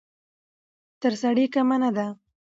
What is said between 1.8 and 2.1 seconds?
نه ده.